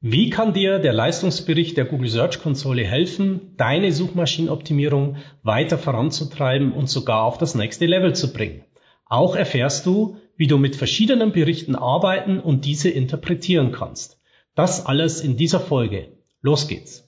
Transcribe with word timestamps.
Wie 0.00 0.30
kann 0.30 0.52
dir 0.52 0.78
der 0.78 0.92
Leistungsbericht 0.92 1.76
der 1.76 1.84
Google 1.84 2.08
Search 2.08 2.40
Konsole 2.40 2.84
helfen, 2.84 3.54
deine 3.56 3.90
Suchmaschinenoptimierung 3.90 5.16
weiter 5.42 5.76
voranzutreiben 5.76 6.72
und 6.72 6.88
sogar 6.88 7.24
auf 7.24 7.36
das 7.36 7.56
nächste 7.56 7.86
Level 7.86 8.14
zu 8.14 8.32
bringen? 8.32 8.62
Auch 9.06 9.34
erfährst 9.34 9.86
du, 9.86 10.18
wie 10.36 10.46
du 10.46 10.56
mit 10.56 10.76
verschiedenen 10.76 11.32
Berichten 11.32 11.74
arbeiten 11.74 12.38
und 12.38 12.64
diese 12.64 12.90
interpretieren 12.90 13.72
kannst. 13.72 14.20
Das 14.54 14.86
alles 14.86 15.20
in 15.20 15.36
dieser 15.36 15.58
Folge. 15.58 16.12
Los 16.42 16.68
geht's! 16.68 17.04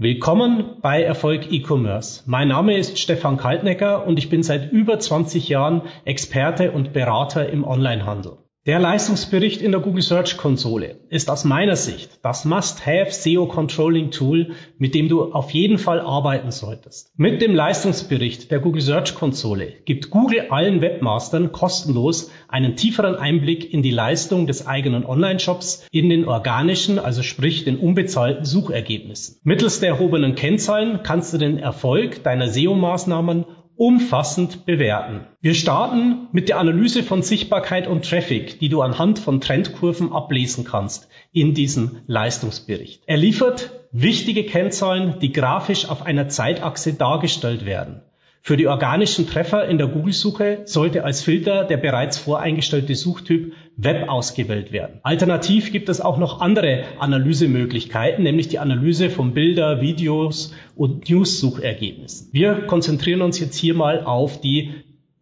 Willkommen 0.00 0.76
bei 0.80 1.02
Erfolg 1.02 1.52
E-Commerce. 1.52 2.22
Mein 2.24 2.48
Name 2.48 2.78
ist 2.78 2.98
Stefan 2.98 3.36
Kaltnecker 3.36 4.06
und 4.06 4.18
ich 4.18 4.30
bin 4.30 4.42
seit 4.42 4.72
über 4.72 4.98
20 4.98 5.50
Jahren 5.50 5.82
Experte 6.06 6.70
und 6.70 6.92
Berater 6.92 7.50
im 7.50 7.62
Onlinehandel. 7.62 8.37
Der 8.68 8.78
Leistungsbericht 8.78 9.62
in 9.62 9.72
der 9.72 9.80
Google 9.80 10.02
Search 10.02 10.36
Konsole 10.36 10.96
ist 11.08 11.30
aus 11.30 11.44
meiner 11.44 11.74
Sicht 11.74 12.18
das 12.22 12.44
Must-Have 12.44 13.10
SEO 13.12 13.46
Controlling 13.46 14.10
Tool, 14.10 14.50
mit 14.76 14.94
dem 14.94 15.08
du 15.08 15.32
auf 15.32 15.52
jeden 15.52 15.78
Fall 15.78 16.00
arbeiten 16.00 16.50
solltest. 16.50 17.10
Mit 17.16 17.40
dem 17.40 17.54
Leistungsbericht 17.54 18.50
der 18.50 18.58
Google 18.58 18.82
Search 18.82 19.14
Konsole 19.14 19.72
gibt 19.86 20.10
Google 20.10 20.48
allen 20.50 20.82
Webmastern 20.82 21.50
kostenlos 21.50 22.30
einen 22.48 22.76
tieferen 22.76 23.14
Einblick 23.14 23.72
in 23.72 23.80
die 23.80 23.90
Leistung 23.90 24.46
des 24.46 24.66
eigenen 24.66 25.06
Online-Shops 25.06 25.86
in 25.90 26.10
den 26.10 26.28
organischen, 26.28 26.98
also 26.98 27.22
sprich 27.22 27.64
den 27.64 27.78
unbezahlten 27.78 28.44
Suchergebnissen. 28.44 29.38
Mittels 29.44 29.80
der 29.80 29.92
erhobenen 29.92 30.34
Kennzahlen 30.34 31.00
kannst 31.02 31.32
du 31.32 31.38
den 31.38 31.58
Erfolg 31.58 32.22
deiner 32.22 32.48
SEO-Maßnahmen 32.48 33.46
umfassend 33.78 34.66
bewerten. 34.66 35.20
Wir 35.40 35.54
starten 35.54 36.26
mit 36.32 36.48
der 36.48 36.58
Analyse 36.58 37.04
von 37.04 37.22
Sichtbarkeit 37.22 37.86
und 37.86 38.04
Traffic, 38.04 38.58
die 38.58 38.68
du 38.68 38.82
anhand 38.82 39.20
von 39.20 39.40
Trendkurven 39.40 40.12
ablesen 40.12 40.64
kannst 40.64 41.08
in 41.32 41.54
diesem 41.54 42.02
Leistungsbericht. 42.08 43.04
Er 43.06 43.16
liefert 43.16 43.70
wichtige 43.92 44.44
Kennzahlen, 44.44 45.20
die 45.20 45.32
grafisch 45.32 45.88
auf 45.88 46.02
einer 46.02 46.28
Zeitachse 46.28 46.94
dargestellt 46.94 47.64
werden. 47.64 48.02
Für 48.40 48.56
die 48.56 48.66
organischen 48.66 49.26
Treffer 49.26 49.66
in 49.66 49.78
der 49.78 49.88
Google-Suche 49.88 50.62
sollte 50.64 51.04
als 51.04 51.22
Filter 51.22 51.64
der 51.64 51.76
bereits 51.76 52.18
voreingestellte 52.18 52.94
Suchtyp 52.94 53.52
Web 53.76 54.08
ausgewählt 54.08 54.72
werden. 54.72 55.00
Alternativ 55.02 55.70
gibt 55.70 55.88
es 55.88 56.00
auch 56.00 56.18
noch 56.18 56.40
andere 56.40 56.84
Analysemöglichkeiten, 56.98 58.24
nämlich 58.24 58.48
die 58.48 58.58
Analyse 58.58 59.10
von 59.10 59.34
Bilder, 59.34 59.80
Videos 59.80 60.54
und 60.74 61.08
News-Suchergebnissen. 61.08 62.28
Wir 62.32 62.54
konzentrieren 62.66 63.22
uns 63.22 63.38
jetzt 63.38 63.56
hier 63.56 63.74
mal 63.74 64.02
auf 64.04 64.40
die 64.40 64.72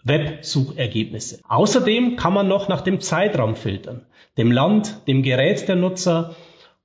Web-Suchergebnisse. 0.04 1.40
Außerdem 1.48 2.16
kann 2.16 2.32
man 2.32 2.48
noch 2.48 2.68
nach 2.68 2.80
dem 2.80 3.00
Zeitraum 3.00 3.56
filtern, 3.56 4.06
dem 4.38 4.52
Land, 4.52 5.06
dem 5.08 5.22
Gerät 5.22 5.68
der 5.68 5.76
Nutzer 5.76 6.36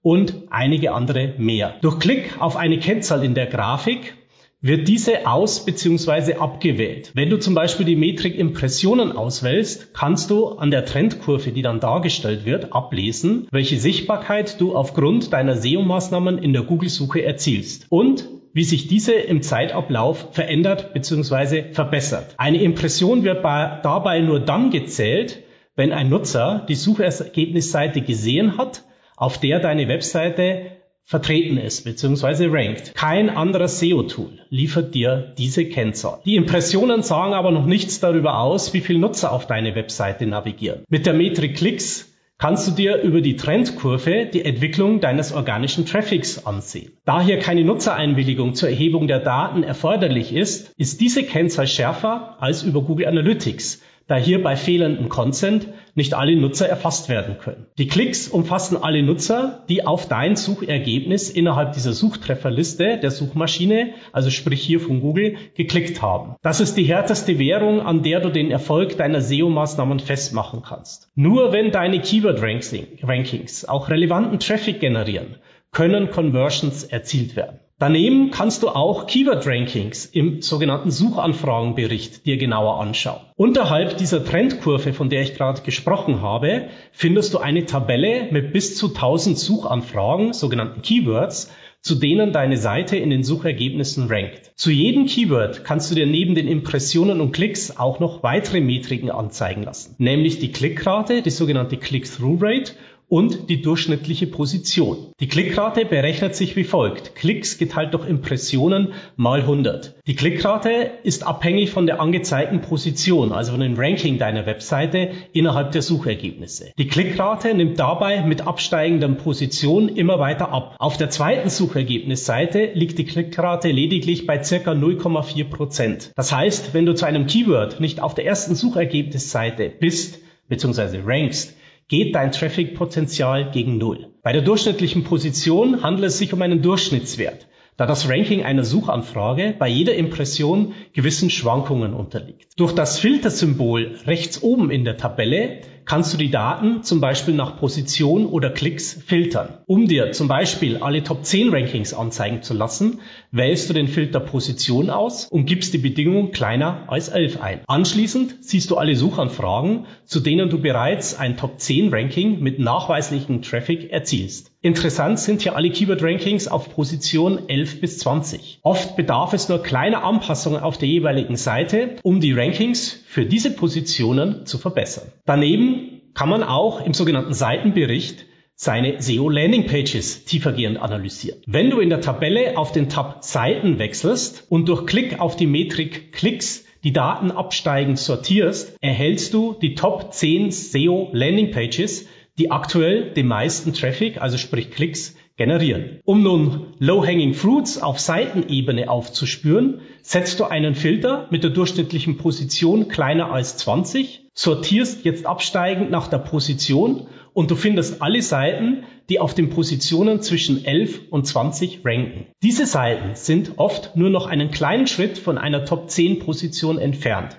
und 0.01 0.33
einige 0.49 0.93
andere 0.93 1.35
mehr. 1.37 1.75
Durch 1.81 1.99
Klick 1.99 2.41
auf 2.41 2.57
eine 2.57 2.79
Kennzahl 2.79 3.23
in 3.23 3.35
der 3.35 3.45
Grafik 3.45 4.15
wird 4.61 4.87
diese 4.87 5.27
aus- 5.27 5.65
bzw. 5.65 6.35
abgewählt. 6.35 7.11
Wenn 7.15 7.29
du 7.29 7.37
zum 7.39 7.55
Beispiel 7.55 7.85
die 7.85 7.95
Metrik 7.95 8.37
Impressionen 8.37 9.11
auswählst, 9.11 9.93
kannst 9.93 10.29
du 10.29 10.49
an 10.49 10.69
der 10.69 10.85
Trendkurve, 10.85 11.51
die 11.51 11.63
dann 11.63 11.79
dargestellt 11.79 12.45
wird, 12.45 12.71
ablesen, 12.73 13.47
welche 13.51 13.77
Sichtbarkeit 13.77 14.61
du 14.61 14.75
aufgrund 14.75 15.33
deiner 15.33 15.55
SEO-Maßnahmen 15.55 16.37
in 16.37 16.53
der 16.53 16.61
Google-Suche 16.61 17.23
erzielst 17.23 17.87
und 17.89 18.27
wie 18.53 18.63
sich 18.63 18.87
diese 18.87 19.13
im 19.13 19.41
Zeitablauf 19.41 20.27
verändert 20.33 20.93
bzw. 20.93 21.71
verbessert. 21.73 22.35
Eine 22.37 22.61
Impression 22.61 23.23
wird 23.23 23.43
dabei 23.43 24.19
nur 24.19 24.41
dann 24.41 24.69
gezählt, 24.71 25.39
wenn 25.75 25.93
ein 25.93 26.09
Nutzer 26.09 26.65
die 26.67 26.75
Suchergebnisseite 26.75 28.01
gesehen 28.01 28.57
hat, 28.57 28.83
auf 29.15 29.39
der 29.39 29.59
deine 29.59 29.87
Webseite 29.87 30.70
vertreten 31.03 31.57
ist 31.57 31.83
bzw. 31.83 32.47
rankt. 32.47 32.95
Kein 32.95 33.29
anderes 33.29 33.79
SEO-Tool 33.79 34.39
liefert 34.49 34.95
dir 34.95 35.33
diese 35.37 35.65
Kennzahl. 35.65 36.19
Die 36.25 36.35
Impressionen 36.35 37.03
sagen 37.03 37.33
aber 37.33 37.51
noch 37.51 37.65
nichts 37.65 37.99
darüber 37.99 38.39
aus, 38.39 38.73
wie 38.73 38.81
viele 38.81 38.99
Nutzer 38.99 39.31
auf 39.31 39.47
deine 39.47 39.75
Webseite 39.75 40.25
navigieren. 40.25 40.83
Mit 40.89 41.05
der 41.05 41.13
Metrik 41.13 41.57
Klicks 41.57 42.11
kannst 42.41 42.67
du 42.67 42.71
dir 42.71 43.01
über 43.01 43.21
die 43.21 43.35
Trendkurve 43.35 44.25
die 44.25 44.43
Entwicklung 44.43 44.99
deines 44.99 45.31
organischen 45.31 45.85
Traffics 45.85 46.43
ansehen. 46.45 46.93
Da 47.05 47.21
hier 47.21 47.37
keine 47.37 47.63
Nutzereinwilligung 47.63 48.55
zur 48.55 48.69
Erhebung 48.69 49.07
der 49.07 49.19
Daten 49.19 49.61
erforderlich 49.61 50.33
ist, 50.33 50.73
ist 50.75 51.01
diese 51.01 51.21
Kennzahl 51.21 51.67
schärfer 51.67 52.37
als 52.39 52.63
über 52.63 52.81
Google 52.81 53.05
Analytics, 53.05 53.83
da 54.07 54.15
hier 54.15 54.41
bei 54.41 54.55
fehlendem 54.55 55.07
Consent 55.07 55.67
nicht 55.95 56.13
alle 56.13 56.35
Nutzer 56.35 56.67
erfasst 56.67 57.09
werden 57.09 57.37
können. 57.39 57.67
Die 57.77 57.87
Klicks 57.87 58.27
umfassen 58.27 58.77
alle 58.81 59.03
Nutzer, 59.03 59.63
die 59.69 59.85
auf 59.85 60.07
dein 60.07 60.35
Suchergebnis 60.35 61.29
innerhalb 61.29 61.73
dieser 61.73 61.93
Suchtrefferliste 61.93 62.97
der 62.97 63.11
Suchmaschine, 63.11 63.93
also 64.11 64.29
sprich 64.29 64.61
hier 64.61 64.79
von 64.79 65.01
Google, 65.01 65.35
geklickt 65.55 66.01
haben. 66.01 66.35
Das 66.41 66.61
ist 66.61 66.75
die 66.75 66.83
härteste 66.83 67.39
Währung, 67.39 67.81
an 67.81 68.03
der 68.03 68.19
du 68.19 68.29
den 68.29 68.51
Erfolg 68.51 68.97
deiner 68.97 69.21
SEO-Maßnahmen 69.21 69.99
festmachen 69.99 70.61
kannst. 70.61 71.09
Nur 71.15 71.51
wenn 71.51 71.71
deine 71.71 71.99
Keyword-Rankings 71.99 73.65
auch 73.65 73.89
relevanten 73.89 74.39
Traffic 74.39 74.79
generieren, 74.79 75.35
können 75.71 76.11
Conversions 76.11 76.83
erzielt 76.83 77.35
werden. 77.35 77.59
Daneben 77.81 78.29
kannst 78.29 78.61
du 78.61 78.69
auch 78.69 79.07
Keyword-Rankings 79.07 80.05
im 80.05 80.43
sogenannten 80.43 80.91
Suchanfragenbericht 80.91 82.27
dir 82.27 82.37
genauer 82.37 82.79
anschauen. 82.79 83.21
Unterhalb 83.37 83.97
dieser 83.97 84.23
Trendkurve, 84.23 84.93
von 84.93 85.09
der 85.09 85.23
ich 85.23 85.33
gerade 85.33 85.63
gesprochen 85.63 86.21
habe, 86.21 86.67
findest 86.91 87.33
du 87.33 87.39
eine 87.39 87.65
Tabelle 87.65 88.27
mit 88.29 88.53
bis 88.53 88.77
zu 88.77 88.89
1000 88.89 89.35
Suchanfragen, 89.35 90.33
sogenannten 90.33 90.83
Keywords, 90.83 91.51
zu 91.81 91.95
denen 91.95 92.31
deine 92.31 92.57
Seite 92.57 92.97
in 92.97 93.09
den 93.09 93.23
Suchergebnissen 93.23 94.07
rankt. 94.07 94.51
Zu 94.55 94.69
jedem 94.69 95.07
Keyword 95.07 95.63
kannst 95.63 95.89
du 95.89 95.95
dir 95.95 96.05
neben 96.05 96.35
den 96.35 96.47
Impressionen 96.47 97.19
und 97.19 97.31
Klicks 97.31 97.77
auch 97.77 97.99
noch 97.99 98.21
weitere 98.21 98.61
Metriken 98.61 99.09
anzeigen 99.09 99.63
lassen, 99.63 99.95
nämlich 99.97 100.37
die 100.37 100.51
Klickrate, 100.51 101.23
die 101.23 101.31
sogenannte 101.31 101.77
Click-Through-Rate 101.77 102.73
und 103.11 103.49
die 103.49 103.61
durchschnittliche 103.61 104.25
Position. 104.25 105.11
Die 105.19 105.27
Klickrate 105.27 105.83
berechnet 105.83 106.33
sich 106.33 106.55
wie 106.55 106.63
folgt. 106.63 107.13
Klicks 107.13 107.57
geteilt 107.57 107.93
durch 107.93 108.07
Impressionen 108.07 108.93
mal 109.17 109.41
100. 109.41 109.95
Die 110.07 110.15
Klickrate 110.15 110.91
ist 111.03 111.27
abhängig 111.27 111.71
von 111.71 111.87
der 111.87 111.99
angezeigten 111.99 112.61
Position, 112.61 113.33
also 113.33 113.51
von 113.51 113.59
dem 113.59 113.75
Ranking 113.77 114.17
deiner 114.17 114.45
Webseite 114.45 115.11
innerhalb 115.33 115.73
der 115.73 115.81
Suchergebnisse. 115.81 116.71
Die 116.77 116.87
Klickrate 116.87 117.53
nimmt 117.53 117.77
dabei 117.79 118.21
mit 118.21 118.47
absteigender 118.47 119.09
Position 119.09 119.89
immer 119.89 120.19
weiter 120.19 120.53
ab. 120.53 120.77
Auf 120.79 120.95
der 120.95 121.09
zweiten 121.09 121.49
Suchergebnisseite 121.49 122.71
liegt 122.75 122.97
die 122.97 123.05
Klickrate 123.05 123.71
lediglich 123.71 124.25
bei 124.25 124.41
circa 124.41 124.71
0,4 124.71 125.49
Prozent. 125.49 126.11
Das 126.15 126.33
heißt, 126.33 126.73
wenn 126.73 126.85
du 126.85 126.95
zu 126.95 127.05
einem 127.05 127.27
Keyword 127.27 127.81
nicht 127.81 127.99
auf 128.01 128.15
der 128.15 128.25
ersten 128.25 128.55
Suchergebnisseite 128.55 129.69
bist, 129.69 130.19
bzw. 130.47 131.01
rankst, 131.05 131.57
geht 131.91 132.15
dein 132.15 132.31
Traffic-Potenzial 132.31 133.51
gegen 133.51 133.77
Null. 133.77 134.07
Bei 134.23 134.31
der 134.31 134.43
durchschnittlichen 134.43 135.03
Position 135.03 135.83
handelt 135.83 136.07
es 136.07 136.19
sich 136.19 136.31
um 136.31 136.41
einen 136.41 136.61
Durchschnittswert, 136.61 137.47
da 137.75 137.85
das 137.85 138.07
Ranking 138.07 138.43
einer 138.43 138.63
Suchanfrage 138.63 139.55
bei 139.59 139.67
jeder 139.67 139.95
Impression 139.95 140.73
gewissen 140.93 141.29
Schwankungen 141.29 141.93
unterliegt. 141.93 142.57
Durch 142.57 142.71
das 142.71 142.97
Filtersymbol 142.97 143.97
rechts 144.05 144.41
oben 144.41 144.71
in 144.71 144.85
der 144.85 144.95
Tabelle 144.95 145.63
kannst 145.91 146.13
du 146.13 146.17
die 146.17 146.31
Daten 146.31 146.83
zum 146.83 147.01
Beispiel 147.01 147.33
nach 147.33 147.57
Position 147.57 148.25
oder 148.25 148.49
Klicks 148.49 148.97
filtern. 149.05 149.57
Um 149.65 149.89
dir 149.89 150.13
zum 150.13 150.29
Beispiel 150.29 150.77
alle 150.77 151.03
Top 151.03 151.25
10 151.25 151.49
Rankings 151.49 151.93
anzeigen 151.93 152.43
zu 152.43 152.53
lassen, 152.53 153.01
wählst 153.31 153.69
du 153.69 153.73
den 153.73 153.89
Filter 153.89 154.21
Position 154.21 154.89
aus 154.89 155.25
und 155.25 155.47
gibst 155.47 155.73
die 155.73 155.79
Bedingung 155.79 156.31
kleiner 156.31 156.85
als 156.87 157.09
11 157.09 157.41
ein. 157.41 157.59
Anschließend 157.67 158.37
siehst 158.39 158.71
du 158.71 158.77
alle 158.77 158.95
Suchanfragen, 158.95 159.85
zu 160.05 160.21
denen 160.21 160.49
du 160.49 160.59
bereits 160.59 161.19
ein 161.19 161.35
Top 161.35 161.59
10 161.59 161.93
Ranking 161.93 162.39
mit 162.39 162.57
nachweislichem 162.57 163.41
Traffic 163.41 163.91
erzielst. 163.91 164.51
Interessant 164.63 165.19
sind 165.19 165.41
hier 165.41 165.55
alle 165.55 165.71
Keyword-Rankings 165.71 166.47
auf 166.47 166.69
Position 166.69 167.49
11 167.49 167.81
bis 167.81 167.97
20. 167.97 168.59
Oft 168.61 168.95
bedarf 168.95 169.33
es 169.33 169.49
nur 169.49 169.63
kleiner 169.63 170.03
Anpassungen 170.03 170.61
auf 170.61 170.77
der 170.77 170.87
jeweiligen 170.87 171.35
Seite, 171.35 171.95
um 172.03 172.21
die 172.21 172.31
Rankings 172.31 173.01
für 173.07 173.25
diese 173.25 173.49
Positionen 173.49 174.45
zu 174.45 174.59
verbessern. 174.59 175.11
Daneben 175.25 175.80
kann 176.13 176.29
man 176.29 176.43
auch 176.43 176.85
im 176.85 176.93
sogenannten 176.93 177.33
Seitenbericht 177.33 178.25
seine 178.55 179.01
SEO 179.01 179.29
Landing 179.29 179.65
Pages 179.65 180.25
tiefergehend 180.25 180.77
analysieren. 180.77 181.41
Wenn 181.47 181.71
du 181.71 181.79
in 181.79 181.89
der 181.89 182.01
Tabelle 182.01 182.57
auf 182.57 182.71
den 182.71 182.89
Tab 182.89 183.23
Seiten 183.23 183.79
wechselst 183.79 184.45
und 184.49 184.69
durch 184.69 184.85
Klick 184.85 185.19
auf 185.19 185.35
die 185.35 185.47
Metrik 185.47 186.11
Klicks 186.13 186.65
die 186.83 186.93
Daten 186.93 187.31
absteigend 187.31 187.97
sortierst, 187.97 188.75
erhältst 188.81 189.33
du 189.33 189.55
die 189.59 189.75
Top 189.75 190.13
10 190.13 190.51
SEO 190.51 191.09
Landing 191.11 191.51
Pages, 191.51 192.07
die 192.37 192.51
aktuell 192.51 193.11
den 193.13 193.27
meisten 193.27 193.73
Traffic, 193.73 194.21
also 194.21 194.37
sprich 194.37 194.71
Klicks, 194.71 195.15
generieren. 195.37 195.99
Um 196.05 196.21
nun 196.21 196.67
Low-Hanging 196.77 197.33
Fruits 197.33 197.81
auf 197.81 197.99
Seitenebene 197.99 198.89
aufzuspüren, 198.89 199.81
setzt 200.03 200.39
du 200.39 200.43
einen 200.43 200.75
Filter 200.75 201.27
mit 201.31 201.43
der 201.43 201.49
durchschnittlichen 201.49 202.17
Position 202.17 202.89
kleiner 202.89 203.31
als 203.31 203.57
20, 203.57 204.20
sortierst 204.41 205.05
jetzt 205.05 205.27
absteigend 205.27 205.91
nach 205.91 206.07
der 206.07 206.17
Position 206.17 207.05
und 207.33 207.51
du 207.51 207.55
findest 207.55 208.01
alle 208.01 208.23
Seiten, 208.23 208.85
die 209.07 209.19
auf 209.19 209.35
den 209.35 209.51
Positionen 209.51 210.23
zwischen 210.23 210.65
11 210.65 211.11
und 211.11 211.27
20 211.27 211.85
ranken. 211.85 212.25
Diese 212.41 212.65
Seiten 212.65 213.13
sind 213.13 213.53
oft 213.57 213.95
nur 213.95 214.09
noch 214.09 214.25
einen 214.25 214.49
kleinen 214.49 214.87
Schritt 214.87 215.19
von 215.19 215.37
einer 215.37 215.63
Top 215.65 215.91
10 215.91 216.17
Position 216.19 216.79
entfernt. 216.79 217.37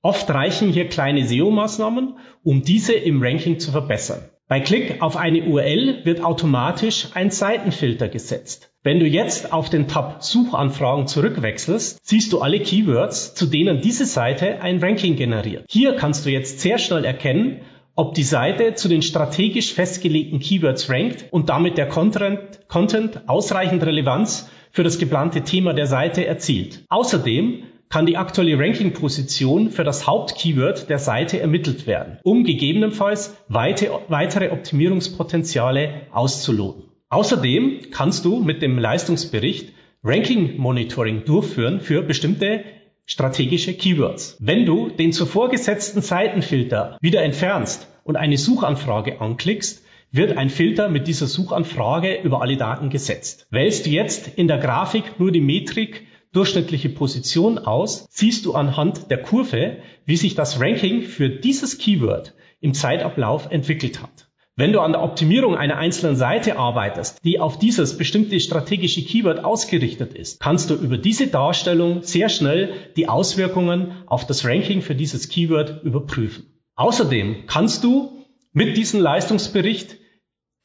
Oft 0.00 0.30
reichen 0.30 0.70
hier 0.70 0.86
kleine 0.86 1.26
SEO-Maßnahmen, 1.26 2.18
um 2.44 2.62
diese 2.62 2.92
im 2.92 3.20
Ranking 3.20 3.58
zu 3.58 3.72
verbessern. 3.72 4.30
Bei 4.48 4.60
Klick 4.60 5.02
auf 5.02 5.18
eine 5.18 5.42
URL 5.42 6.06
wird 6.06 6.24
automatisch 6.24 7.08
ein 7.12 7.30
Seitenfilter 7.30 8.08
gesetzt. 8.08 8.72
Wenn 8.82 8.98
du 8.98 9.04
jetzt 9.04 9.52
auf 9.52 9.68
den 9.68 9.88
Tab 9.88 10.24
Suchanfragen 10.24 11.06
zurückwechselst, 11.06 12.00
siehst 12.02 12.32
du 12.32 12.40
alle 12.40 12.58
Keywords, 12.58 13.34
zu 13.34 13.44
denen 13.44 13.82
diese 13.82 14.06
Seite 14.06 14.62
ein 14.62 14.78
Ranking 14.82 15.16
generiert. 15.16 15.66
Hier 15.68 15.96
kannst 15.96 16.24
du 16.24 16.30
jetzt 16.30 16.60
sehr 16.60 16.78
schnell 16.78 17.04
erkennen, 17.04 17.60
ob 17.94 18.14
die 18.14 18.22
Seite 18.22 18.72
zu 18.72 18.88
den 18.88 19.02
strategisch 19.02 19.74
festgelegten 19.74 20.40
Keywords 20.40 20.88
rankt 20.88 21.26
und 21.30 21.50
damit 21.50 21.76
der 21.76 21.88
Content, 21.88 22.40
Content 22.68 23.28
ausreichend 23.28 23.84
Relevanz 23.84 24.48
für 24.70 24.82
das 24.82 24.98
geplante 24.98 25.42
Thema 25.42 25.74
der 25.74 25.86
Seite 25.86 26.24
erzielt. 26.24 26.86
Außerdem 26.88 27.64
kann 27.90 28.06
die 28.06 28.16
aktuelle 28.16 28.58
Ranking-Position 28.58 29.70
für 29.70 29.84
das 29.84 30.06
Hauptkeyword 30.06 30.88
der 30.90 30.98
Seite 30.98 31.40
ermittelt 31.40 31.86
werden, 31.86 32.18
um 32.22 32.44
gegebenenfalls 32.44 33.36
weitere 33.48 34.50
Optimierungspotenziale 34.50 36.02
auszuloten. 36.12 36.84
Außerdem 37.08 37.90
kannst 37.90 38.24
du 38.24 38.40
mit 38.40 38.60
dem 38.60 38.78
Leistungsbericht 38.78 39.72
Ranking-Monitoring 40.04 41.24
durchführen 41.24 41.80
für 41.80 42.02
bestimmte 42.02 42.64
strategische 43.06 43.72
Keywords. 43.72 44.36
Wenn 44.38 44.66
du 44.66 44.90
den 44.90 45.12
zuvor 45.12 45.48
gesetzten 45.48 46.02
Seitenfilter 46.02 46.98
wieder 47.00 47.22
entfernst 47.22 47.88
und 48.04 48.16
eine 48.16 48.36
Suchanfrage 48.36 49.20
anklickst, 49.20 49.82
wird 50.12 50.36
ein 50.36 50.50
Filter 50.50 50.88
mit 50.88 51.06
dieser 51.06 51.26
Suchanfrage 51.26 52.20
über 52.22 52.42
alle 52.42 52.56
Daten 52.56 52.90
gesetzt. 52.90 53.46
Wählst 53.50 53.86
du 53.86 53.90
jetzt 53.90 54.28
in 54.36 54.48
der 54.48 54.58
Grafik 54.58 55.18
nur 55.18 55.32
die 55.32 55.40
Metrik 55.40 56.06
durchschnittliche 56.32 56.88
Position 56.88 57.58
aus, 57.58 58.06
siehst 58.10 58.44
du 58.46 58.54
anhand 58.54 59.10
der 59.10 59.22
Kurve, 59.22 59.78
wie 60.04 60.16
sich 60.16 60.34
das 60.34 60.60
Ranking 60.60 61.02
für 61.02 61.28
dieses 61.28 61.78
Keyword 61.78 62.34
im 62.60 62.74
Zeitablauf 62.74 63.50
entwickelt 63.50 64.02
hat. 64.02 64.28
Wenn 64.56 64.72
du 64.72 64.80
an 64.80 64.90
der 64.90 65.04
Optimierung 65.04 65.56
einer 65.56 65.76
einzelnen 65.76 66.16
Seite 66.16 66.58
arbeitest, 66.58 67.24
die 67.24 67.38
auf 67.38 67.60
dieses 67.60 67.96
bestimmte 67.96 68.40
strategische 68.40 69.04
Keyword 69.04 69.44
ausgerichtet 69.44 70.14
ist, 70.14 70.40
kannst 70.40 70.70
du 70.70 70.74
über 70.74 70.98
diese 70.98 71.28
Darstellung 71.28 72.02
sehr 72.02 72.28
schnell 72.28 72.74
die 72.96 73.08
Auswirkungen 73.08 73.92
auf 74.06 74.26
das 74.26 74.44
Ranking 74.44 74.82
für 74.82 74.96
dieses 74.96 75.28
Keyword 75.28 75.84
überprüfen. 75.84 76.46
Außerdem 76.74 77.46
kannst 77.46 77.84
du 77.84 78.24
mit 78.52 78.76
diesem 78.76 79.00
Leistungsbericht 79.00 79.96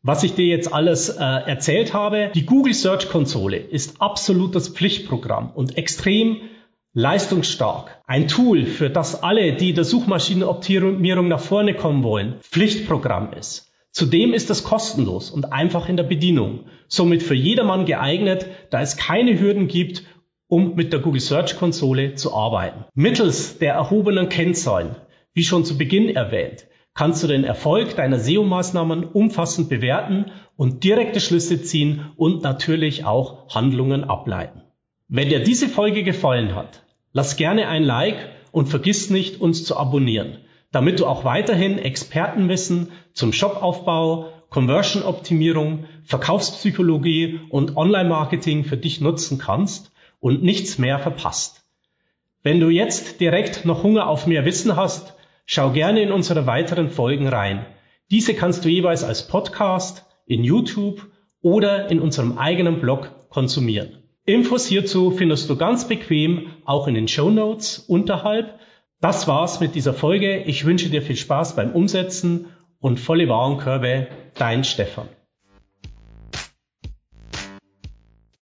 was 0.02 0.22
ich 0.24 0.34
dir 0.34 0.44
jetzt 0.44 0.74
alles 0.74 1.08
äh, 1.08 1.22
erzählt 1.22 1.94
habe. 1.94 2.30
Die 2.34 2.44
Google 2.44 2.74
Search 2.74 3.08
Konsole 3.08 3.56
ist 3.56 4.02
absolutes 4.02 4.68
Pflichtprogramm 4.68 5.52
und 5.54 5.78
extrem 5.78 6.36
leistungsstark. 6.92 8.02
Ein 8.06 8.28
Tool, 8.28 8.66
für 8.66 8.90
das 8.90 9.22
alle, 9.22 9.54
die 9.54 9.72
der 9.72 9.84
Suchmaschinenoptimierung 9.84 11.28
nach 11.28 11.40
vorne 11.40 11.72
kommen 11.72 12.02
wollen, 12.02 12.34
Pflichtprogramm 12.42 13.32
ist. 13.32 13.72
Zudem 13.90 14.34
ist 14.34 14.50
es 14.50 14.64
kostenlos 14.64 15.30
und 15.30 15.50
einfach 15.50 15.88
in 15.88 15.96
der 15.96 16.04
Bedienung, 16.04 16.66
somit 16.88 17.22
für 17.22 17.34
jedermann 17.34 17.86
geeignet, 17.86 18.48
da 18.68 18.82
es 18.82 18.98
keine 18.98 19.40
Hürden 19.40 19.66
gibt 19.66 20.02
um 20.50 20.74
mit 20.74 20.92
der 20.92 21.00
Google 21.00 21.20
Search 21.20 21.56
Konsole 21.56 22.16
zu 22.16 22.34
arbeiten. 22.34 22.84
Mittels 22.94 23.58
der 23.58 23.74
erhobenen 23.74 24.28
Kennzahlen, 24.28 24.96
wie 25.32 25.44
schon 25.44 25.64
zu 25.64 25.78
Beginn 25.78 26.08
erwähnt, 26.08 26.66
kannst 26.92 27.22
du 27.22 27.28
den 27.28 27.44
Erfolg 27.44 27.94
deiner 27.94 28.18
SEO-Maßnahmen 28.18 29.04
umfassend 29.04 29.68
bewerten 29.68 30.26
und 30.56 30.82
direkte 30.82 31.20
Schlüsse 31.20 31.62
ziehen 31.62 32.10
und 32.16 32.42
natürlich 32.42 33.04
auch 33.04 33.48
Handlungen 33.54 34.02
ableiten. 34.02 34.62
Wenn 35.06 35.28
dir 35.28 35.40
diese 35.40 35.68
Folge 35.68 36.02
gefallen 36.02 36.56
hat, 36.56 36.82
lass 37.12 37.36
gerne 37.36 37.68
ein 37.68 37.84
Like 37.84 38.30
und 38.50 38.68
vergiss 38.68 39.08
nicht, 39.08 39.40
uns 39.40 39.64
zu 39.64 39.76
abonnieren, 39.76 40.38
damit 40.72 40.98
du 40.98 41.06
auch 41.06 41.24
weiterhin 41.24 41.78
Expertenwissen 41.78 42.88
zum 43.12 43.32
Shopaufbau, 43.32 44.32
Conversion-Optimierung, 44.50 45.84
Verkaufspsychologie 46.02 47.38
und 47.50 47.76
Online-Marketing 47.76 48.64
für 48.64 48.76
dich 48.76 49.00
nutzen 49.00 49.38
kannst 49.38 49.89
und 50.20 50.42
nichts 50.42 50.78
mehr 50.78 50.98
verpasst. 50.98 51.64
Wenn 52.42 52.60
du 52.60 52.68
jetzt 52.68 53.20
direkt 53.20 53.64
noch 53.64 53.82
Hunger 53.82 54.08
auf 54.08 54.26
mehr 54.26 54.44
Wissen 54.44 54.76
hast, 54.76 55.14
schau 55.44 55.72
gerne 55.72 56.02
in 56.02 56.12
unsere 56.12 56.46
weiteren 56.46 56.88
Folgen 56.88 57.28
rein. 57.28 57.66
Diese 58.10 58.34
kannst 58.34 58.64
du 58.64 58.68
jeweils 58.68 59.04
als 59.04 59.28
Podcast, 59.28 60.06
in 60.26 60.44
YouTube 60.44 61.06
oder 61.42 61.90
in 61.90 62.00
unserem 62.00 62.38
eigenen 62.38 62.80
Blog 62.80 63.28
konsumieren. 63.30 63.98
Infos 64.24 64.66
hierzu 64.66 65.10
findest 65.10 65.50
du 65.50 65.56
ganz 65.56 65.88
bequem 65.88 66.48
auch 66.64 66.86
in 66.86 66.94
den 66.94 67.08
Show 67.08 67.30
Notes 67.30 67.78
unterhalb. 67.78 68.58
Das 69.00 69.26
war's 69.26 69.60
mit 69.60 69.74
dieser 69.74 69.94
Folge. 69.94 70.44
Ich 70.44 70.64
wünsche 70.64 70.90
dir 70.90 71.02
viel 71.02 71.16
Spaß 71.16 71.56
beim 71.56 71.72
Umsetzen 71.72 72.46
und 72.78 73.00
volle 73.00 73.28
Warenkörbe. 73.28 74.08
Dein 74.34 74.64
Stefan. 74.64 75.08